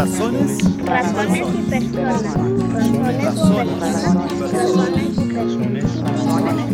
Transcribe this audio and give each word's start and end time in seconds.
Razones. 0.00 0.56
Razones 0.78 1.46
y 1.52 1.62
personas. 1.68 2.24
Razones, 2.32 3.82
Razones. 3.82 4.24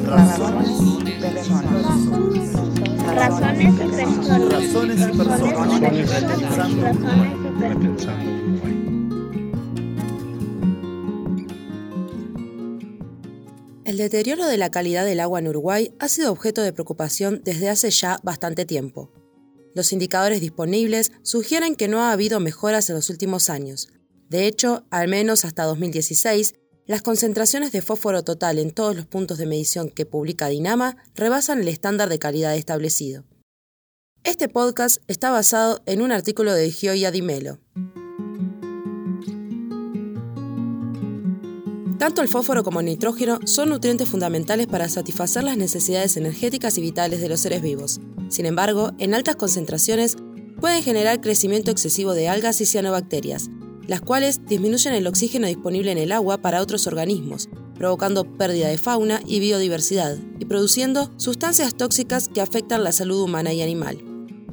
Razones 0.06 0.70
y 0.70 1.10
personas. 1.20 1.74
Razones 3.16 3.66
y 3.66 5.16
personas. 5.16 5.40
Razones 5.40 5.74
y 13.84 13.90
El 13.90 13.96
deterioro 13.96 14.46
de 14.46 14.56
la 14.56 14.70
calidad 14.70 15.04
del 15.04 15.18
agua 15.18 15.40
en 15.40 15.48
Uruguay 15.48 15.92
ha 15.98 16.06
sido 16.06 16.30
objeto 16.30 16.62
de 16.62 16.72
preocupación 16.72 17.42
desde 17.44 17.70
hace 17.70 17.90
ya 17.90 18.20
bastante 18.22 18.64
tiempo. 18.64 19.10
Los 19.76 19.92
indicadores 19.92 20.40
disponibles 20.40 21.12
sugieren 21.20 21.76
que 21.76 21.86
no 21.86 22.00
ha 22.00 22.10
habido 22.10 22.40
mejoras 22.40 22.88
en 22.88 22.96
los 22.96 23.10
últimos 23.10 23.50
años. 23.50 23.90
De 24.30 24.46
hecho, 24.46 24.86
al 24.90 25.06
menos 25.06 25.44
hasta 25.44 25.64
2016, 25.64 26.54
las 26.86 27.02
concentraciones 27.02 27.72
de 27.72 27.82
fósforo 27.82 28.24
total 28.24 28.58
en 28.58 28.70
todos 28.70 28.96
los 28.96 29.04
puntos 29.04 29.36
de 29.36 29.44
medición 29.44 29.90
que 29.90 30.06
publica 30.06 30.48
Dinama 30.48 30.96
rebasan 31.14 31.60
el 31.60 31.68
estándar 31.68 32.08
de 32.08 32.18
calidad 32.18 32.56
establecido. 32.56 33.24
Este 34.24 34.48
podcast 34.48 35.02
está 35.08 35.30
basado 35.30 35.82
en 35.84 36.00
un 36.00 36.10
artículo 36.10 36.54
de 36.54 36.70
Gioia 36.70 37.10
Di 37.10 37.20
Melo. 37.20 37.58
Tanto 41.98 42.22
el 42.22 42.28
fósforo 42.28 42.64
como 42.64 42.80
el 42.80 42.86
nitrógeno 42.86 43.40
son 43.44 43.68
nutrientes 43.68 44.08
fundamentales 44.08 44.68
para 44.68 44.88
satisfacer 44.88 45.44
las 45.44 45.58
necesidades 45.58 46.16
energéticas 46.16 46.78
y 46.78 46.80
vitales 46.80 47.20
de 47.20 47.28
los 47.28 47.40
seres 47.40 47.60
vivos. 47.60 48.00
Sin 48.28 48.46
embargo, 48.46 48.92
en 48.98 49.14
altas 49.14 49.36
concentraciones 49.36 50.16
pueden 50.60 50.82
generar 50.82 51.20
crecimiento 51.20 51.70
excesivo 51.70 52.12
de 52.12 52.28
algas 52.28 52.60
y 52.60 52.66
cianobacterias, 52.66 53.48
las 53.86 54.00
cuales 54.00 54.40
disminuyen 54.46 54.94
el 54.94 55.06
oxígeno 55.06 55.46
disponible 55.46 55.92
en 55.92 55.98
el 55.98 56.12
agua 56.12 56.38
para 56.38 56.60
otros 56.60 56.86
organismos, 56.86 57.48
provocando 57.76 58.24
pérdida 58.36 58.68
de 58.68 58.78
fauna 58.78 59.20
y 59.26 59.38
biodiversidad 59.38 60.16
y 60.38 60.44
produciendo 60.46 61.10
sustancias 61.16 61.76
tóxicas 61.76 62.28
que 62.28 62.40
afectan 62.40 62.84
la 62.84 62.92
salud 62.92 63.22
humana 63.22 63.52
y 63.52 63.62
animal. 63.62 63.98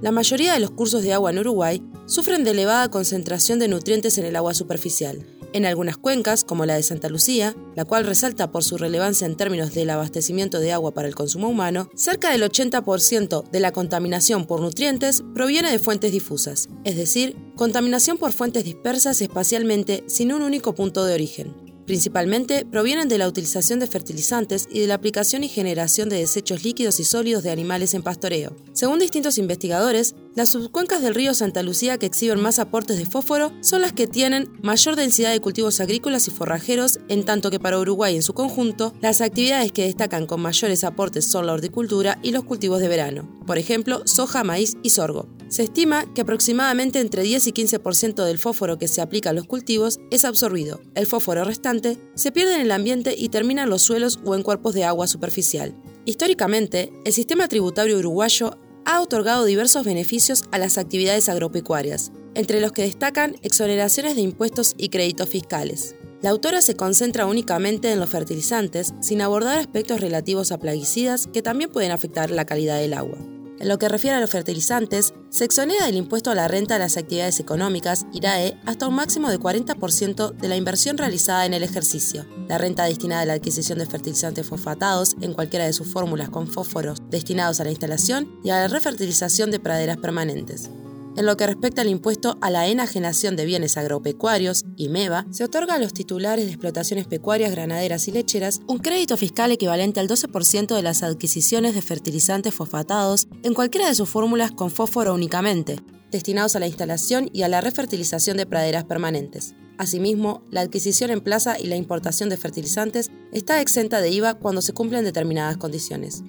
La 0.01 0.11
mayoría 0.11 0.53
de 0.53 0.59
los 0.59 0.71
cursos 0.71 1.01
de 1.03 1.13
agua 1.13 1.31
en 1.31 1.39
Uruguay 1.39 1.81
sufren 2.05 2.43
de 2.43 2.51
elevada 2.51 2.91
concentración 2.91 3.59
de 3.59 3.69
nutrientes 3.69 4.17
en 4.17 4.25
el 4.25 4.35
agua 4.35 4.53
superficial, 4.53 5.25
en 5.53 5.65
algunas 5.65 5.97
cuencas, 5.97 6.43
como 6.43 6.65
la 6.65 6.75
de 6.75 6.83
Santa 6.83 7.09
Lucía, 7.09 7.55
la 7.75 7.85
cual 7.85 8.05
resalta 8.05 8.51
por 8.51 8.63
su 8.63 8.77
relevancia 8.77 9.25
en 9.25 9.37
términos 9.37 9.73
del 9.73 9.89
abastecimiento 9.89 10.59
de 10.59 10.73
agua 10.73 10.93
para 10.93 11.07
el 11.07 11.15
consumo 11.15 11.47
humano, 11.47 11.89
cerca 11.95 12.31
del 12.31 12.43
80% 12.43 13.49
de 13.49 13.59
la 13.59 13.71
contaminación 13.71 14.45
por 14.45 14.61
nutrientes 14.61 15.23
proviene 15.33 15.71
de 15.71 15.79
fuentes 15.79 16.11
difusas, 16.11 16.69
es 16.83 16.97
decir, 16.97 17.35
contaminación 17.55 18.17
por 18.17 18.33
fuentes 18.33 18.63
dispersas 18.63 19.21
espacialmente 19.21 20.03
sin 20.07 20.33
un 20.33 20.41
único 20.41 20.75
punto 20.75 21.05
de 21.05 21.13
origen. 21.13 21.62
Principalmente 21.85 22.65
provienen 22.65 23.09
de 23.09 23.17
la 23.17 23.27
utilización 23.27 23.79
de 23.79 23.87
fertilizantes 23.87 24.67
y 24.71 24.79
de 24.79 24.87
la 24.87 24.95
aplicación 24.95 25.43
y 25.43 25.49
generación 25.49 26.09
de 26.09 26.17
desechos 26.17 26.63
líquidos 26.63 26.99
y 26.99 27.03
sólidos 27.03 27.43
de 27.43 27.51
animales 27.51 27.93
en 27.93 28.03
pastoreo. 28.03 28.55
Según 28.73 28.99
distintos 28.99 29.37
investigadores, 29.37 30.15
las 30.35 30.49
subcuencas 30.49 31.01
del 31.01 31.15
río 31.15 31.33
Santa 31.33 31.61
Lucía 31.61 31.97
que 31.97 32.05
exhiben 32.05 32.41
más 32.41 32.59
aportes 32.59 32.97
de 32.97 33.05
fósforo 33.05 33.51
son 33.61 33.81
las 33.81 33.93
que 33.93 34.07
tienen 34.07 34.49
mayor 34.61 34.95
densidad 34.95 35.31
de 35.31 35.41
cultivos 35.41 35.79
agrícolas 35.79 36.27
y 36.27 36.31
forrajeros, 36.31 36.99
en 37.07 37.23
tanto 37.23 37.51
que 37.51 37.59
para 37.59 37.79
Uruguay 37.79 38.15
en 38.15 38.23
su 38.23 38.33
conjunto, 38.33 38.93
las 39.01 39.21
actividades 39.21 39.71
que 39.71 39.83
destacan 39.83 40.25
con 40.25 40.41
mayores 40.41 40.83
aportes 40.83 41.25
son 41.25 41.47
la 41.47 41.53
horticultura 41.53 42.17
y 42.23 42.31
los 42.31 42.43
cultivos 42.45 42.79
de 42.79 42.87
verano, 42.87 43.29
por 43.45 43.57
ejemplo, 43.57 44.01
soja, 44.05 44.43
maíz 44.43 44.75
y 44.83 44.91
sorgo. 44.91 45.27
Se 45.53 45.61
estima 45.61 46.11
que 46.15 46.21
aproximadamente 46.21 46.99
entre 46.99 47.21
10 47.21 47.45
y 47.45 47.51
15% 47.51 48.25
del 48.25 48.39
fósforo 48.39 48.79
que 48.79 48.87
se 48.87 49.01
aplica 49.01 49.29
a 49.29 49.33
los 49.33 49.45
cultivos 49.45 49.99
es 50.09 50.25
absorbido. 50.25 50.81
El 50.95 51.05
fósforo 51.05 51.43
restante 51.43 51.99
se 52.15 52.31
pierde 52.31 52.55
en 52.55 52.61
el 52.61 52.71
ambiente 52.71 53.13
y 53.15 53.29
termina 53.29 53.61
en 53.61 53.69
los 53.69 53.83
suelos 53.83 54.19
o 54.25 54.33
en 54.33 54.41
cuerpos 54.41 54.73
de 54.73 54.83
agua 54.83 55.05
superficial. 55.05 55.75
Históricamente, 56.05 56.91
el 57.05 57.13
sistema 57.13 57.47
tributario 57.47 57.99
uruguayo 57.99 58.57
ha 58.85 58.99
otorgado 58.99 59.45
diversos 59.45 59.85
beneficios 59.85 60.45
a 60.51 60.57
las 60.57 60.79
actividades 60.79 61.29
agropecuarias, 61.29 62.11
entre 62.33 62.59
los 62.59 62.71
que 62.71 62.81
destacan 62.81 63.35
exoneraciones 63.43 64.15
de 64.15 64.21
impuestos 64.21 64.73
y 64.79 64.89
créditos 64.89 65.29
fiscales. 65.29 65.95
La 66.23 66.31
autora 66.31 66.63
se 66.63 66.75
concentra 66.75 67.27
únicamente 67.27 67.91
en 67.91 67.99
los 67.99 68.09
fertilizantes, 68.09 68.95
sin 69.01 69.21
abordar 69.21 69.59
aspectos 69.59 70.01
relativos 70.01 70.51
a 70.51 70.57
plaguicidas 70.57 71.27
que 71.27 71.43
también 71.43 71.69
pueden 71.69 71.91
afectar 71.91 72.31
la 72.31 72.45
calidad 72.45 72.79
del 72.79 72.95
agua. 72.95 73.19
En 73.63 73.69
lo 73.69 73.79
que 73.79 73.87
refiere 73.87 74.17
a 74.17 74.19
los 74.19 74.29
fertilizantes, 74.29 75.13
se 75.29 75.45
exonera 75.45 75.85
del 75.85 75.95
impuesto 75.95 76.29
a 76.29 76.35
la 76.35 76.49
renta 76.49 76.73
de 76.73 76.81
las 76.81 76.97
actividades 76.97 77.39
económicas, 77.39 78.05
IRAE, 78.11 78.59
hasta 78.65 78.89
un 78.89 78.95
máximo 78.95 79.29
de 79.29 79.39
40% 79.39 80.33
de 80.33 80.47
la 80.49 80.57
inversión 80.57 80.97
realizada 80.97 81.45
en 81.45 81.53
el 81.53 81.63
ejercicio. 81.63 82.25
La 82.49 82.57
renta 82.57 82.83
destinada 82.83 83.21
a 83.21 83.25
la 83.25 83.33
adquisición 83.35 83.79
de 83.79 83.85
fertilizantes 83.85 84.45
fosfatados 84.45 85.15
en 85.21 85.33
cualquiera 85.33 85.65
de 85.65 85.71
sus 85.71 85.87
fórmulas 85.87 86.27
con 86.27 86.47
fósforos 86.47 86.99
destinados 87.09 87.61
a 87.61 87.63
la 87.63 87.69
instalación 87.69 88.37
y 88.43 88.49
a 88.49 88.57
la 88.57 88.67
refertilización 88.67 89.49
de 89.49 89.61
praderas 89.61 89.95
permanentes. 89.95 90.69
En 91.15 91.27
lo 91.27 91.37
que 91.37 91.45
respecta 91.45 91.83
al 91.83 91.89
impuesto 91.89 92.37
a 92.41 92.49
la 92.49 92.67
enajenación 92.67 93.35
de 93.35 93.45
bienes 93.45 93.77
agropecuarios, 93.77 94.65
IMEVA, 94.77 95.27
se 95.29 95.43
otorga 95.43 95.75
a 95.75 95.79
los 95.79 95.93
titulares 95.93 96.45
de 96.45 96.51
explotaciones 96.51 97.05
pecuarias, 97.05 97.51
granaderas 97.51 98.07
y 98.07 98.11
lecheras 98.11 98.61
un 98.65 98.79
crédito 98.79 99.15
fiscal 99.15 99.51
equivalente 99.51 99.99
al 99.99 100.07
12% 100.07 100.75
de 100.75 100.81
las 100.81 101.03
adquisiciones 101.03 101.75
de 101.75 101.83
fertilizantes 101.83 102.55
fosfatados 102.55 103.27
en 103.43 103.53
cualquiera 103.53 103.87
de 103.87 103.95
sus 103.95 104.09
fórmulas 104.09 104.51
con 104.51 104.71
fósforo 104.71 105.13
únicamente, 105.13 105.79
destinados 106.09 106.55
a 106.55 106.59
la 106.59 106.67
instalación 106.67 107.29
y 107.31 107.43
a 107.43 107.47
la 107.47 107.61
refertilización 107.61 108.37
de 108.37 108.47
praderas 108.47 108.85
permanentes. 108.85 109.53
Asimismo, 109.77 110.43
la 110.49 110.61
adquisición 110.61 111.11
en 111.11 111.21
plaza 111.21 111.59
y 111.59 111.67
la 111.67 111.75
importación 111.75 112.29
de 112.29 112.37
fertilizantes 112.37 113.11
está 113.31 113.61
exenta 113.61 114.01
de 114.01 114.09
IVA 114.09 114.33
cuando 114.35 114.63
se 114.63 114.73
cumplen 114.73 115.03
determinadas 115.03 115.57
condiciones. 115.57 116.23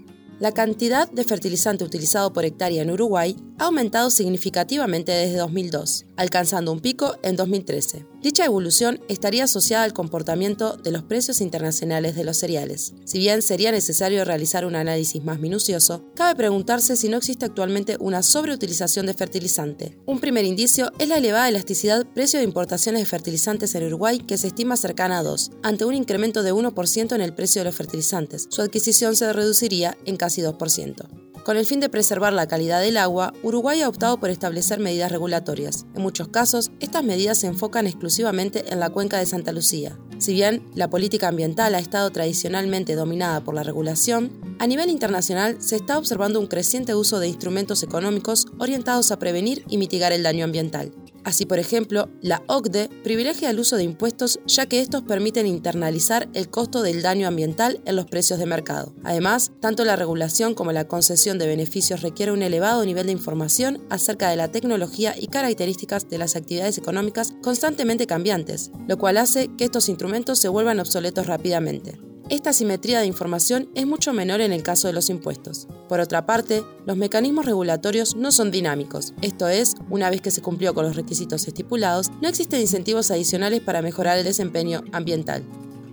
La 0.45 0.53
cantidad 0.53 1.11
de 1.11 1.25
fertilizante 1.25 1.85
utilizado 1.85 2.35
por 2.35 2.45
hectárea 2.45 2.83
en 2.83 2.91
Uruguay 2.91 3.35
ha 3.59 3.65
aumentado 3.65 4.11
significativamente 4.11 5.11
desde 5.11 5.39
2002, 5.39 6.05
alcanzando 6.19 6.71
un 6.71 6.81
pico 6.81 7.17
en 7.23 7.35
2013. 7.37 8.05
Dicha 8.25 8.47
evolución 8.47 9.01
estaría 9.09 9.45
asociada 9.45 9.85
al 9.85 9.93
comportamiento 9.93 10.79
de 10.79 10.91
los 10.91 11.03
precios 11.03 11.43
internacionales 11.43 12.17
de 12.17 12.25
los 12.25 12.39
cereales. 12.39 12.95
Si 13.05 13.19
bien 13.19 13.43
sería 13.43 13.71
necesario 13.71 14.25
realizar 14.25 14.65
un 14.65 14.77
análisis 14.77 15.23
más 15.23 15.41
minucioso, 15.41 16.07
cabe 16.15 16.35
preguntarse 16.35 16.97
si 16.97 17.11
no 17.11 17.19
existe 17.19 17.45
actualmente 17.45 17.99
una 18.01 18.23
sobreutilización 18.23 19.05
de 19.05 19.13
fertilizante. 19.13 19.99
Un 20.07 20.21
primer 20.21 20.47
indicio 20.47 20.91
es 20.99 21.09
la 21.09 21.19
elevada 21.19 21.51
elasticidad 21.51 22.07
precio 22.15 22.39
de 22.39 22.47
importaciones 22.47 23.03
de 23.03 23.07
fertilizantes 23.07 23.75
en 23.75 23.85
Uruguay 23.85 24.21
que 24.21 24.39
se 24.39 24.47
estima 24.47 24.79
cercana 24.79 25.19
a 25.19 25.23
2, 25.23 25.51
ante 25.63 25.85
un 25.85 25.93
incremento 25.93 26.43
de 26.43 26.55
1% 26.55 27.15
en 27.15 27.21
el 27.21 27.35
precio 27.35 27.61
de 27.61 27.67
los 27.67 27.75
fertilizantes. 27.75 28.47
Su 28.49 28.63
adquisición 28.63 29.17
se 29.17 29.35
reduciría 29.35 29.99
en 30.07 30.17
casi 30.17 30.41
2%. 30.41 31.24
Con 31.45 31.59
el 31.59 31.67
fin 31.67 31.79
de 31.79 31.91
preservar 31.91 32.33
la 32.33 32.49
calidad 32.49 32.81
del 32.81 32.97
agua, 32.97 33.35
Uruguay 33.43 33.83
ha 33.83 33.89
optado 33.91 34.19
por 34.19 34.31
establecer 34.31 34.81
medidas 34.81 35.13
regulatorias. 35.13 35.85
En 35.95 36.01
muchos 36.01 36.29
casos, 36.29 36.71
estas 36.81 37.05
medidas 37.05 37.37
se 37.37 37.49
enfocan 37.49 37.87
exclusivamente 37.87 38.73
en 38.73 38.81
la 38.81 38.89
cuenca 38.89 39.19
de 39.19 39.27
Santa 39.27 39.53
Lucía. 39.53 39.99
Si 40.17 40.33
bien 40.33 40.67
la 40.75 40.89
política 40.89 41.29
ambiental 41.29 41.75
ha 41.75 41.81
estado 41.81 42.11
tradicionalmente 42.11 42.95
dominada 42.95 43.45
por 43.45 43.55
la 43.55 43.63
regulación, 43.63 44.54
a 44.65 44.67
nivel 44.67 44.89
internacional 44.89 45.61
se 45.61 45.77
está 45.77 45.99
observando 45.99 46.41
un 46.41 46.47
creciente 46.47 46.95
uso 46.95 47.21
de 47.21 47.29
instrumentos 47.29 47.83
económicos 47.83 48.47
orientados 48.59 49.11
a 49.11 49.19
prevenir 49.19 49.63
y 49.69 49.77
mitigar 49.77 50.11
el 50.13 50.23
daño 50.23 50.43
ambiental. 50.43 50.91
Así, 51.23 51.45
por 51.45 51.59
ejemplo, 51.59 52.09
la 52.23 52.43
OCDE 52.47 52.89
privilegia 53.03 53.51
el 53.51 53.61
uso 53.61 53.77
de 53.77 53.83
impuestos 53.83 54.41
ya 54.47 54.65
que 54.65 54.81
estos 54.81 55.03
permiten 55.03 55.47
internalizar 55.47 56.31
el 56.33 56.49
costo 56.49 56.81
del 56.81 57.03
daño 57.03 57.29
ambiental 57.29 57.83
en 57.85 57.95
los 57.95 58.07
precios 58.07 58.39
de 58.39 58.47
mercado. 58.47 58.95
Además, 59.05 59.53
tanto 59.61 59.85
la 59.85 59.97
regulación 59.97 60.55
como 60.55 60.73
la 60.73 60.89
concesión 60.89 61.39
de 61.39 61.47
beneficios 61.47 62.01
requiere 62.01 62.33
un 62.33 62.43
elevado 62.43 62.87
nivel 62.87 63.05
de 63.05 63.13
información 63.13 63.85
acerca 63.91 64.31
de 64.31 64.37
la 64.37 64.51
tecnología 64.51 65.15
y 65.15 65.27
características 65.27 66.09
de 66.09 66.17
las 66.17 66.37
actividades 66.37 66.79
económicas 66.79 67.35
constantemente 67.43 68.07
cambiantes, 68.07 68.71
lo 68.89 68.97
cual 68.97 69.19
hace 69.19 69.51
que 69.59 69.65
estos 69.65 69.91
instrumentos 69.91 70.39
se 70.39 70.49
vuelvan 70.49 70.81
obsoletos 70.81 71.27
rápidamente. 71.27 72.14
Esta 72.31 72.55
simetría 72.55 73.01
de 73.01 73.07
información 73.07 73.69
es 73.75 73.87
mucho 73.87 74.15
menor 74.15 74.41
en 74.41 74.53
el 74.53 74.63
caso 74.63 74.87
de 74.87 74.95
los 74.95 75.11
impuestos. 75.11 75.69
Por 75.91 76.01
otra 76.01 76.25
parte, 76.25 76.63
los 76.87 76.97
mecanismos 76.97 77.45
regulatorios 77.45 78.17
no 78.17 78.33
son 78.33 78.51
dinámicos, 78.51 79.13
esto 79.21 79.47
es, 79.47 79.75
una 79.91 80.09
vez 80.09 80.23
que 80.23 80.31
se 80.31 80.41
cumplió 80.41 80.73
con 80.73 80.87
los 80.87 80.97
requisitos 80.97 81.47
estipulados, 81.47 82.11
no 82.23 82.29
existen 82.29 82.63
incentivos 82.63 83.11
adicionales 83.11 83.61
para 83.61 83.83
mejorar 83.83 84.17
el 84.17 84.25
desempeño 84.25 84.83
ambiental. 84.93 85.45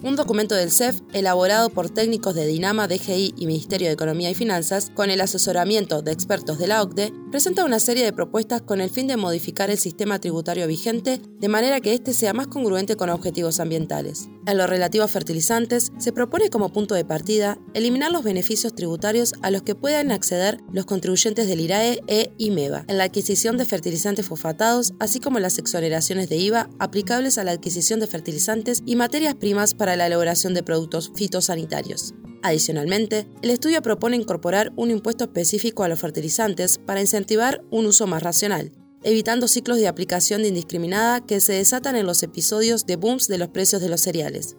Un 0.03 0.15
documento 0.15 0.55
del 0.55 0.71
CEF 0.71 1.01
elaborado 1.13 1.69
por 1.69 1.89
técnicos 1.89 2.33
de 2.33 2.47
Dinama, 2.47 2.87
DGI 2.87 3.35
y 3.37 3.45
Ministerio 3.45 3.87
de 3.87 3.93
Economía 3.93 4.31
y 4.31 4.35
Finanzas, 4.35 4.91
con 4.93 5.11
el 5.11 5.21
asesoramiento 5.21 6.01
de 6.01 6.11
expertos 6.11 6.57
de 6.57 6.67
la 6.67 6.81
OCDE, 6.81 7.13
presenta 7.29 7.65
una 7.65 7.79
serie 7.79 8.03
de 8.03 8.11
propuestas 8.11 8.61
con 8.61 8.81
el 8.81 8.89
fin 8.89 9.07
de 9.07 9.15
modificar 9.15 9.69
el 9.69 9.77
sistema 9.77 10.19
tributario 10.19 10.67
vigente 10.67 11.21
de 11.39 11.47
manera 11.47 11.79
que 11.79 11.93
éste 11.93 12.13
sea 12.13 12.33
más 12.33 12.47
congruente 12.47 12.95
con 12.95 13.09
objetivos 13.09 13.59
ambientales. 13.59 14.27
En 14.47 14.57
lo 14.57 14.65
relativo 14.65 15.03
a 15.03 15.07
fertilizantes, 15.07 15.91
se 15.99 16.11
propone 16.11 16.49
como 16.49 16.73
punto 16.73 16.95
de 16.95 17.05
partida 17.05 17.59
eliminar 17.73 18.11
los 18.11 18.23
beneficios 18.23 18.73
tributarios 18.73 19.33
a 19.43 19.51
los 19.51 19.61
que 19.61 19.75
puedan 19.75 20.11
acceder 20.11 20.59
los 20.71 20.85
contribuyentes 20.85 21.47
del 21.47 21.59
IRAE 21.59 22.01
e 22.07 22.33
IMEVA 22.37 22.85
en 22.87 22.97
la 22.97 23.03
adquisición 23.03 23.57
de 23.57 23.65
fertilizantes 23.65 24.25
fosfatados, 24.25 24.93
así 24.99 25.19
como 25.19 25.39
las 25.39 25.59
exoneraciones 25.59 26.27
de 26.27 26.37
IVA 26.37 26.69
aplicables 26.79 27.37
a 27.37 27.43
la 27.43 27.51
adquisición 27.51 27.99
de 27.99 28.07
fertilizantes 28.07 28.81
y 28.85 28.95
materias 28.95 29.35
primas 29.35 29.75
para 29.75 29.90
la 29.97 30.07
elaboración 30.07 30.53
de 30.53 30.63
productos 30.63 31.11
fitosanitarios. 31.15 32.13
Adicionalmente, 32.43 33.27
el 33.41 33.51
estudio 33.51 33.81
propone 33.81 34.15
incorporar 34.15 34.73
un 34.75 34.89
impuesto 34.89 35.25
específico 35.25 35.83
a 35.83 35.87
los 35.87 35.99
fertilizantes 35.99 36.79
para 36.79 37.01
incentivar 37.01 37.63
un 37.69 37.85
uso 37.85 38.07
más 38.07 38.23
racional, 38.23 38.71
evitando 39.03 39.47
ciclos 39.47 39.77
de 39.77 39.87
aplicación 39.87 40.45
indiscriminada 40.45 41.25
que 41.25 41.39
se 41.39 41.53
desatan 41.53 41.95
en 41.95 42.07
los 42.07 42.23
episodios 42.23 42.85
de 42.85 42.95
booms 42.95 43.27
de 43.27 43.37
los 43.37 43.49
precios 43.49 43.81
de 43.81 43.89
los 43.89 44.01
cereales. 44.01 44.55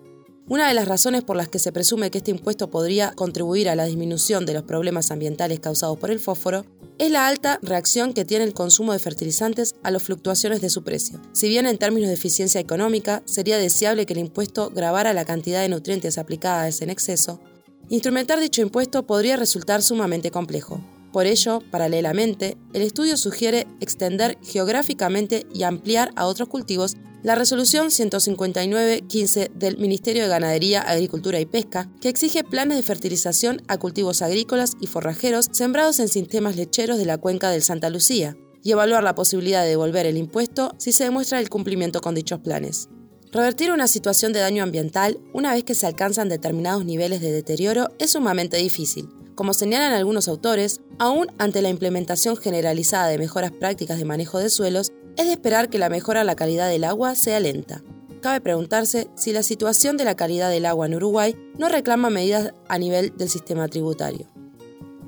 Una 0.48 0.68
de 0.68 0.74
las 0.74 0.88
razones 0.88 1.24
por 1.24 1.36
las 1.36 1.48
que 1.48 1.58
se 1.58 1.72
presume 1.72 2.10
que 2.10 2.18
este 2.18 2.30
impuesto 2.30 2.70
podría 2.70 3.12
contribuir 3.12 3.68
a 3.68 3.74
la 3.74 3.84
disminución 3.84 4.44
de 4.46 4.54
los 4.54 4.64
problemas 4.64 5.10
ambientales 5.10 5.60
causados 5.60 5.98
por 5.98 6.10
el 6.10 6.20
fósforo 6.20 6.64
es 6.98 7.10
la 7.10 7.26
alta 7.26 7.58
reacción 7.62 8.12
que 8.12 8.24
tiene 8.24 8.44
el 8.44 8.54
consumo 8.54 8.92
de 8.92 8.98
fertilizantes 8.98 9.74
a 9.82 9.90
las 9.90 10.02
fluctuaciones 10.02 10.60
de 10.60 10.70
su 10.70 10.84
precio. 10.84 11.20
Si 11.32 11.48
bien 11.48 11.66
en 11.66 11.78
términos 11.78 12.08
de 12.08 12.14
eficiencia 12.14 12.60
económica 12.60 13.22
sería 13.24 13.58
deseable 13.58 14.06
que 14.06 14.12
el 14.12 14.20
impuesto 14.20 14.70
grabara 14.70 15.12
la 15.12 15.24
cantidad 15.24 15.62
de 15.62 15.68
nutrientes 15.68 16.18
aplicadas 16.18 16.82
en 16.82 16.90
exceso, 16.90 17.40
instrumentar 17.88 18.40
dicho 18.40 18.62
impuesto 18.62 19.06
podría 19.06 19.36
resultar 19.36 19.82
sumamente 19.82 20.30
complejo. 20.30 20.80
Por 21.12 21.26
ello, 21.26 21.60
paralelamente, 21.70 22.56
el 22.72 22.80
estudio 22.80 23.18
sugiere 23.18 23.66
extender 23.80 24.38
geográficamente 24.42 25.46
y 25.52 25.64
ampliar 25.64 26.10
a 26.16 26.26
otros 26.26 26.48
cultivos 26.48 26.96
la 27.22 27.36
resolución 27.36 27.88
159.15 27.88 29.52
del 29.52 29.78
Ministerio 29.78 30.24
de 30.24 30.28
Ganadería, 30.28 30.80
Agricultura 30.80 31.38
y 31.38 31.46
Pesca, 31.46 31.88
que 32.00 32.08
exige 32.08 32.42
planes 32.42 32.76
de 32.76 32.82
fertilización 32.82 33.62
a 33.68 33.78
cultivos 33.78 34.22
agrícolas 34.22 34.72
y 34.80 34.88
forrajeros 34.88 35.48
sembrados 35.52 36.00
en 36.00 36.08
sistemas 36.08 36.56
lecheros 36.56 36.98
de 36.98 37.06
la 37.06 37.18
cuenca 37.18 37.50
del 37.50 37.62
Santa 37.62 37.90
Lucía, 37.90 38.36
y 38.64 38.72
evaluar 38.72 39.02
la 39.02 39.14
posibilidad 39.14 39.62
de 39.62 39.70
devolver 39.70 40.06
el 40.06 40.16
impuesto 40.16 40.74
si 40.78 40.92
se 40.92 41.04
demuestra 41.04 41.40
el 41.40 41.48
cumplimiento 41.48 42.00
con 42.00 42.14
dichos 42.14 42.40
planes. 42.40 42.88
Revertir 43.32 43.72
una 43.72 43.88
situación 43.88 44.32
de 44.32 44.40
daño 44.40 44.62
ambiental 44.62 45.18
una 45.32 45.52
vez 45.54 45.64
que 45.64 45.74
se 45.74 45.86
alcanzan 45.86 46.28
determinados 46.28 46.84
niveles 46.84 47.20
de 47.20 47.32
deterioro 47.32 47.88
es 47.98 48.12
sumamente 48.12 48.58
difícil. 48.58 49.08
Como 49.34 49.54
señalan 49.54 49.94
algunos 49.94 50.28
autores, 50.28 50.80
aún 50.98 51.28
ante 51.38 51.62
la 51.62 51.70
implementación 51.70 52.36
generalizada 52.36 53.08
de 53.08 53.18
mejoras 53.18 53.50
prácticas 53.50 53.98
de 53.98 54.04
manejo 54.04 54.38
de 54.38 54.50
suelos, 54.50 54.92
es 55.16 55.26
de 55.26 55.32
esperar 55.32 55.68
que 55.68 55.78
la 55.78 55.88
mejora 55.88 56.20
en 56.20 56.26
la 56.26 56.36
calidad 56.36 56.68
del 56.68 56.84
agua 56.84 57.14
sea 57.14 57.40
lenta. 57.40 57.82
Cabe 58.20 58.40
preguntarse 58.40 59.08
si 59.16 59.32
la 59.32 59.42
situación 59.42 59.96
de 59.96 60.04
la 60.04 60.14
calidad 60.14 60.50
del 60.50 60.66
agua 60.66 60.86
en 60.86 60.94
Uruguay 60.94 61.36
no 61.58 61.68
reclama 61.68 62.08
medidas 62.08 62.54
a 62.68 62.78
nivel 62.78 63.12
del 63.16 63.28
sistema 63.28 63.66
tributario. 63.68 64.28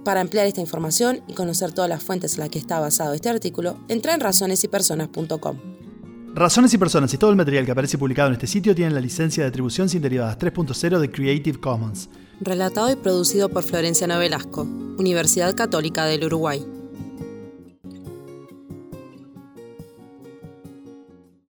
Para 0.04 0.20
ampliar 0.20 0.46
esta 0.46 0.60
información 0.60 1.22
y 1.28 1.34
conocer 1.34 1.72
todas 1.72 1.88
las 1.88 2.02
fuentes 2.02 2.34
en 2.34 2.40
las 2.40 2.50
que 2.50 2.58
está 2.58 2.80
basado 2.80 3.14
este 3.14 3.30
artículo, 3.30 3.78
entra 3.88 4.14
en 4.14 4.20
razonesypersonas.com. 4.20 5.74
Razones 6.34 6.74
y 6.74 6.78
Personas 6.78 7.14
y 7.14 7.18
todo 7.18 7.30
el 7.30 7.36
material 7.36 7.64
que 7.64 7.70
aparece 7.70 7.96
publicado 7.96 8.28
en 8.28 8.34
este 8.34 8.48
sitio 8.48 8.74
tienen 8.74 8.92
la 8.92 9.00
licencia 9.00 9.44
de 9.44 9.48
atribución 9.48 9.88
sin 9.88 10.02
derivadas 10.02 10.36
3.0 10.36 10.98
de 10.98 11.10
Creative 11.10 11.60
Commons. 11.60 12.10
Relatado 12.40 12.90
y 12.90 12.96
producido 12.96 13.48
por 13.48 13.62
Florencia 13.62 14.08
Velasco, 14.18 14.62
Universidad 14.98 15.54
Católica 15.54 16.04
del 16.06 16.24
Uruguay. 16.24 16.66